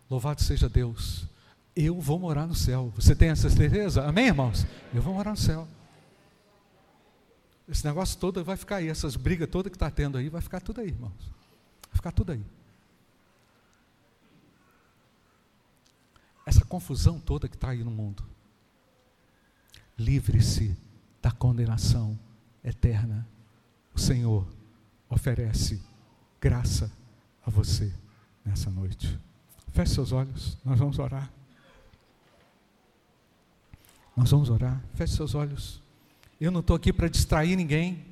[0.09, 1.27] Louvado seja Deus.
[1.75, 2.91] Eu vou morar no céu.
[2.95, 4.03] Você tem essa certeza?
[4.05, 4.65] Amém, irmãos?
[4.93, 5.67] Eu vou morar no céu.
[7.67, 10.61] Esse negócio todo vai ficar aí, essas brigas todas que está tendo aí, vai ficar
[10.61, 11.31] tudo aí, irmãos.
[11.89, 12.43] Vai ficar tudo aí.
[16.45, 18.23] Essa confusão toda que está aí no mundo.
[19.97, 20.77] Livre-se
[21.21, 22.17] da condenação
[22.63, 23.27] eterna,
[23.93, 24.47] o Senhor
[25.09, 25.81] oferece
[26.39, 26.91] graça
[27.45, 27.93] a você
[28.43, 29.19] nessa noite.
[29.71, 31.31] Feche seus olhos, nós vamos orar.
[34.15, 34.81] Nós vamos orar.
[34.95, 35.79] Feche seus olhos.
[36.41, 38.03] Eu não estou aqui para distrair ninguém.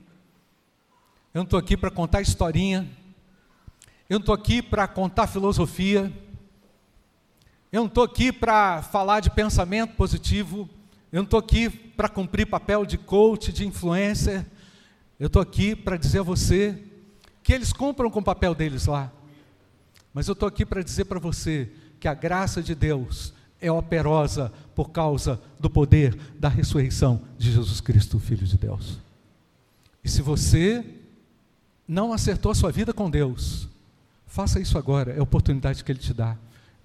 [1.33, 2.87] Eu não estou aqui para contar historinha.
[4.07, 6.13] Eu não estou aqui para contar filosofia.
[7.71, 10.69] Eu não estou aqui para falar de pensamento positivo.
[11.15, 14.45] Eu não estou aqui para cumprir papel de coach, de influencer.
[15.17, 16.77] Eu estou aqui para dizer a você
[17.41, 19.09] que eles cumpram com o papel deles lá.
[20.13, 24.51] Mas eu estou aqui para dizer para você que a graça de Deus é operosa
[24.75, 28.99] por causa do poder da ressurreição de Jesus Cristo, Filho de Deus.
[30.03, 30.83] E se você
[31.87, 33.69] não acertou a sua vida com Deus,
[34.27, 36.35] faça isso agora, é a oportunidade que Ele te dá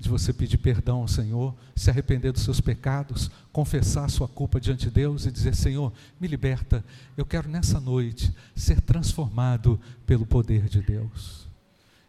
[0.00, 4.58] de você pedir perdão ao Senhor, se arrepender dos seus pecados, confessar a sua culpa
[4.58, 6.82] diante de Deus e dizer: Senhor, me liberta,
[7.18, 11.46] eu quero nessa noite ser transformado pelo poder de Deus.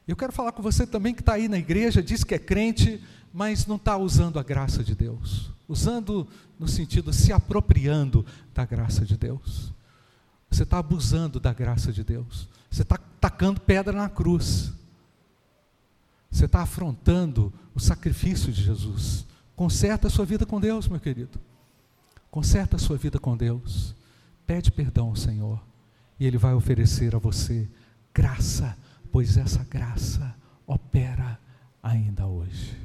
[0.07, 3.03] Eu quero falar com você também que está aí na igreja, diz que é crente,
[3.33, 6.25] mas não está usando a graça de Deus, usando
[6.57, 9.73] no sentido se apropriando da graça de Deus.
[10.49, 12.47] Você está abusando da graça de Deus.
[12.69, 14.71] Você está tacando pedra na cruz.
[16.31, 19.25] Você está afrontando o sacrifício de Jesus.
[19.55, 21.39] Conserta a sua vida com Deus, meu querido.
[22.31, 23.93] Conserta a sua vida com Deus.
[24.47, 25.61] Pede perdão ao Senhor.
[26.17, 27.69] E Ele vai oferecer a você
[28.13, 28.77] graça,
[29.11, 30.33] pois essa graça
[30.65, 31.37] opera
[31.83, 32.77] ainda hoje.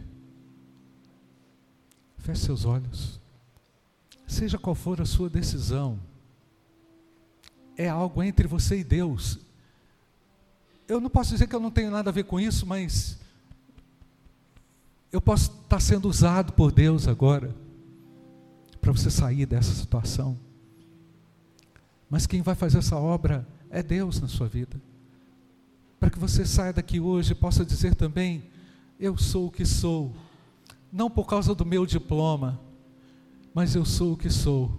[2.18, 3.20] Feche seus olhos.
[4.26, 6.01] Seja qual for a sua decisão,
[7.76, 9.38] é algo entre você e Deus.
[10.88, 13.18] Eu não posso dizer que eu não tenho nada a ver com isso, mas
[15.17, 17.57] eu posso estar sendo usado por Deus agora
[18.83, 20.39] para você sair dessa situação.
[22.11, 24.79] Mas quem vai fazer essa obra é Deus na sua vida.
[25.99, 28.45] Para que você saia daqui hoje e possa dizer também:
[29.01, 30.14] Eu sou o que sou,
[30.93, 32.61] não por causa do meu diploma,
[33.55, 34.71] mas eu sou o que sou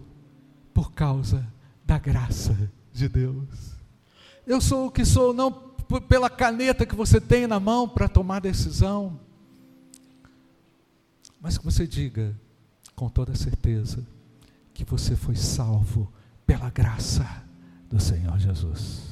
[0.71, 1.51] por causa
[1.83, 3.71] da graça de Deus.
[4.45, 5.51] Eu sou o que sou não
[6.07, 9.19] pela caneta que você tem na mão para tomar decisão,
[11.41, 12.35] mas que você diga
[12.95, 14.05] com toda certeza
[14.73, 16.11] que você foi salvo
[16.45, 17.43] pela graça
[17.89, 19.03] do Senhor Jesus.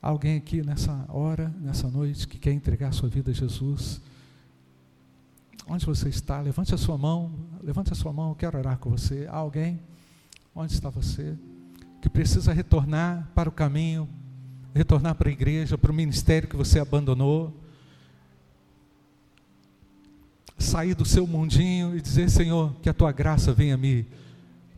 [0.00, 4.00] Alguém aqui nessa hora, nessa noite, que quer entregar sua vida a Jesus?
[5.66, 6.40] Onde você está?
[6.40, 9.26] Levante a sua mão, levante a sua mão, eu quero orar com você.
[9.30, 9.80] Há alguém?
[10.54, 11.38] Onde está você?
[12.02, 14.08] Que precisa retornar para o caminho,
[14.74, 17.63] retornar para a igreja, para o ministério que você abandonou
[20.64, 24.06] sair do seu mundinho e dizer: Senhor, que a tua graça venha me,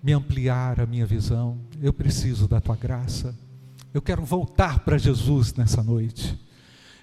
[0.03, 1.59] me ampliar a minha visão.
[1.81, 3.35] Eu preciso da tua graça.
[3.95, 6.39] Eu quero voltar para Jesus nessa noite.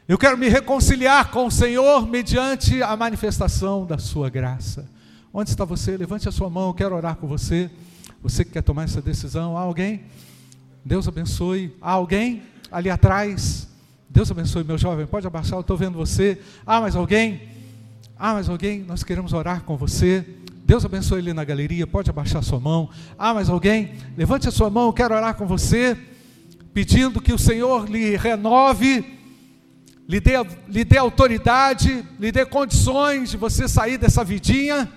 [0.08, 4.88] Eu quero me reconciliar com o Senhor mediante a manifestação da sua graça.
[5.34, 5.96] Onde está você?
[5.96, 7.72] Levante a sua mão, eu quero orar com você.
[8.22, 10.04] Você que quer tomar essa decisão, há alguém?
[10.84, 11.76] Deus abençoe.
[11.82, 13.68] Há alguém ali atrás?
[14.10, 15.08] Deus abençoe, meu jovem.
[15.08, 16.40] Pode abaixar, eu estou vendo você.
[16.66, 17.53] Ah, mais alguém?
[18.26, 20.26] Ah, mas alguém, nós queremos orar com você.
[20.66, 22.90] Deus abençoe ele na galeria, pode abaixar sua mão.
[23.20, 25.98] Ah, mas alguém, levante a sua mão, eu quero orar com você,
[26.74, 29.04] pedindo que o Senhor lhe renove,
[30.08, 30.36] lhe dê,
[30.70, 34.90] lhe dê autoridade, lhe dê condições de você sair dessa vidinha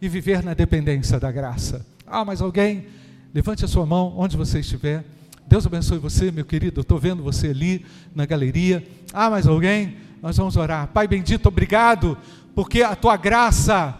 [0.00, 1.84] e viver na dependência da graça.
[2.06, 2.86] Ah, mas alguém,
[3.34, 5.04] levante a sua mão onde você estiver.
[5.48, 6.82] Deus abençoe você, meu querido.
[6.82, 8.86] Estou vendo você ali na galeria.
[9.12, 10.86] Ah, mas alguém, nós vamos orar.
[10.86, 12.16] Pai bendito, obrigado
[12.58, 13.94] porque a tua graça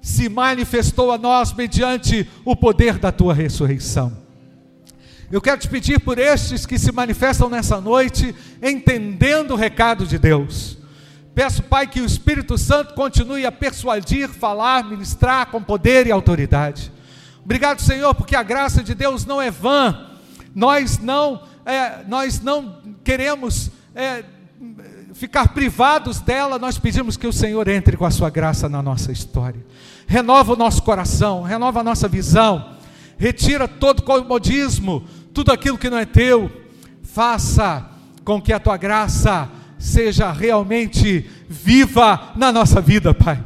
[0.00, 4.16] se manifestou a nós mediante o poder da tua ressurreição.
[5.28, 8.32] Eu quero te pedir por estes que se manifestam nessa noite,
[8.62, 10.78] entendendo o recado de Deus.
[11.34, 16.92] Peço, Pai, que o Espírito Santo continue a persuadir, falar, ministrar com poder e autoridade.
[17.44, 20.12] Obrigado, Senhor, porque a graça de Deus não é vã.
[20.54, 24.22] Nós não, é, nós não queremos é,
[25.16, 29.10] ficar privados dela, nós pedimos que o Senhor entre com a sua graça na nossa
[29.10, 29.64] história.
[30.06, 32.72] Renova o nosso coração, renova a nossa visão,
[33.16, 36.50] retira todo comodismo, tudo aquilo que não é teu.
[37.02, 37.88] Faça
[38.24, 39.48] com que a tua graça
[39.78, 43.42] seja realmente viva na nossa vida, Pai.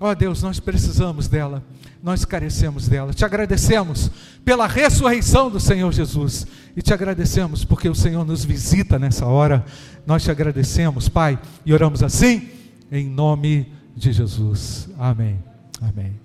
[0.00, 1.62] Ó oh, Deus, nós precisamos dela
[2.02, 3.12] nós carecemos dela.
[3.12, 4.10] Te agradecemos
[4.44, 6.46] pela ressurreição do Senhor Jesus
[6.76, 9.64] e te agradecemos porque o Senhor nos visita nessa hora.
[10.06, 12.48] Nós te agradecemos, Pai, e oramos assim
[12.90, 14.88] em nome de Jesus.
[14.98, 15.38] Amém.
[15.80, 16.18] Amém.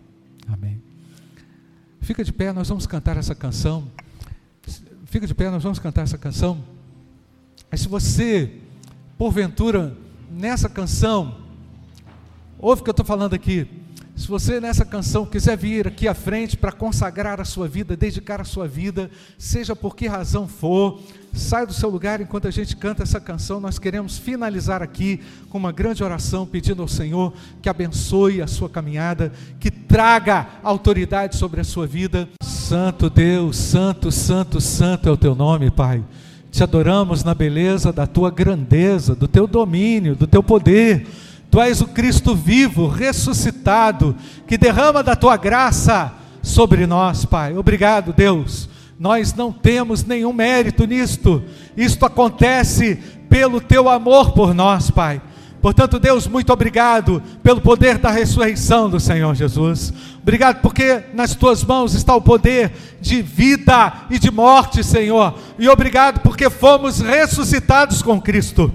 [0.51, 0.81] Amém.
[2.01, 3.87] Fica de pé, nós vamos cantar essa canção.
[5.05, 6.63] Fica de pé, nós vamos cantar essa canção.
[7.69, 8.51] Mas se você,
[9.17, 9.95] porventura,
[10.31, 11.37] nessa canção,
[12.59, 13.67] ouve o que eu estou falando aqui,
[14.15, 18.39] Se você nessa canção quiser vir aqui à frente para consagrar a sua vida, dedicar
[18.39, 21.01] a sua vida, seja por que razão for,
[21.33, 23.59] sai do seu lugar enquanto a gente canta essa canção.
[23.59, 28.69] Nós queremos finalizar aqui com uma grande oração pedindo ao Senhor que abençoe a sua
[28.69, 32.29] caminhada, que traga autoridade sobre a sua vida.
[32.41, 36.01] Santo Deus, santo, santo, santo é o teu nome, Pai.
[36.49, 41.05] Te adoramos na beleza da tua grandeza, do teu domínio, do teu poder
[41.55, 44.13] Tu és o Cristo vivo, ressuscitado,
[44.45, 47.55] que derrama da tua graça sobre nós, Pai.
[47.55, 48.67] Obrigado, Deus.
[48.99, 51.41] Nós não temos nenhum mérito nisto.
[51.77, 52.99] Isto acontece
[53.29, 55.21] pelo teu amor por nós, Pai.
[55.61, 59.93] Portanto, Deus, muito obrigado pelo poder da ressurreição do Senhor Jesus.
[60.21, 65.33] Obrigado porque nas tuas mãos está o poder de vida e de morte, Senhor.
[65.57, 68.73] E obrigado porque fomos ressuscitados com Cristo.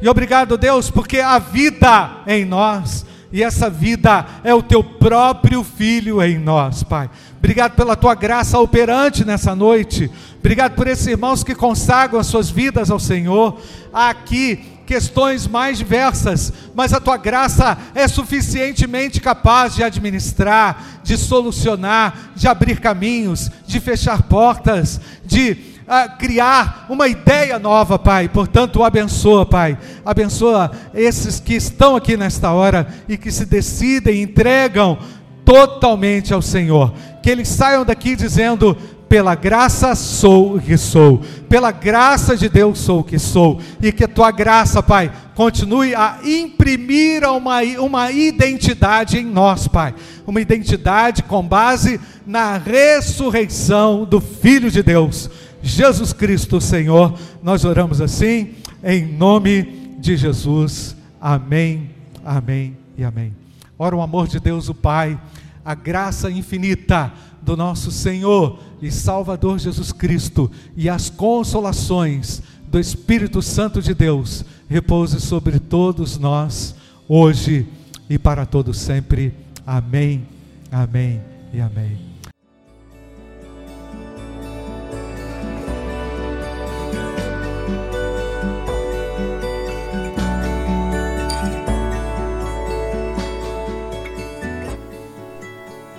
[0.00, 5.64] E obrigado, Deus, porque a vida em nós, e essa vida é o teu próprio
[5.64, 7.10] Filho em nós, Pai.
[7.38, 10.10] Obrigado pela tua graça operante nessa noite.
[10.38, 13.58] Obrigado por esses irmãos que consagram as suas vidas ao Senhor.
[13.92, 21.16] Há aqui questões mais diversas, mas a tua graça é suficientemente capaz de administrar, de
[21.16, 28.28] solucionar, de abrir caminhos, de fechar portas, de a criar uma ideia nova, Pai.
[28.28, 29.78] Portanto, abençoa, Pai.
[30.04, 34.98] Abençoa esses que estão aqui nesta hora e que se decidem, entregam
[35.44, 36.92] totalmente ao Senhor.
[37.22, 38.76] Que eles saiam daqui dizendo:
[39.08, 43.92] pela graça sou o que sou, pela graça de Deus sou o que sou, e
[43.92, 49.94] que a tua graça, Pai, continue a imprimir uma, uma identidade em nós, Pai,
[50.26, 55.30] uma identidade com base na ressurreição do Filho de Deus
[55.62, 57.18] Jesus Cristo, Senhor.
[57.42, 60.96] Nós oramos assim, em nome de Jesus.
[61.20, 61.90] Amém,
[62.24, 63.34] amém e amém.
[63.78, 65.20] Ora, o amor de Deus, o Pai,
[65.64, 73.40] a graça infinita do nosso Senhor e Salvador Jesus Cristo e as consolações do Espírito
[73.40, 76.74] Santo de Deus repouse sobre todos nós,
[77.08, 77.66] hoje
[78.10, 79.32] e para todos sempre.
[79.66, 80.26] Amém,
[80.70, 81.20] amém
[81.52, 82.05] e amém.